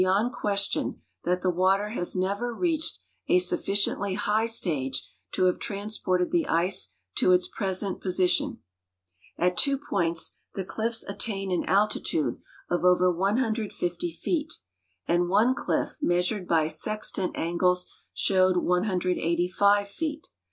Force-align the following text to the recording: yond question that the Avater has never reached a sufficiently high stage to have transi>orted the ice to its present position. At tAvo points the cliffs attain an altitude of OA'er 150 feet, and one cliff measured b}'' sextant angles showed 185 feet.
yond 0.01 0.33
question 0.33 0.99
that 1.25 1.43
the 1.43 1.51
Avater 1.51 1.91
has 1.91 2.15
never 2.15 2.55
reached 2.55 2.97
a 3.27 3.37
sufficiently 3.37 4.15
high 4.15 4.47
stage 4.47 5.07
to 5.31 5.43
have 5.45 5.59
transi>orted 5.59 6.31
the 6.31 6.47
ice 6.47 6.95
to 7.13 7.31
its 7.33 7.47
present 7.47 8.01
position. 8.01 8.57
At 9.37 9.55
tAvo 9.55 9.77
points 9.87 10.37
the 10.55 10.63
cliffs 10.65 11.03
attain 11.07 11.51
an 11.51 11.65
altitude 11.65 12.39
of 12.67 12.81
OA'er 12.81 13.15
150 13.15 14.09
feet, 14.11 14.51
and 15.07 15.29
one 15.29 15.53
cliff 15.53 15.97
measured 16.01 16.47
b}'' 16.47 16.67
sextant 16.71 17.37
angles 17.37 17.85
showed 18.11 18.57
185 18.57 19.87
feet. 19.87 20.25